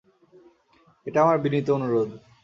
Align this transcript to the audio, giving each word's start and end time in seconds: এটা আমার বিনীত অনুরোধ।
এটা 1.07 1.19
আমার 1.23 1.37
বিনীত 1.37 1.67
অনুরোধ। 1.69 2.09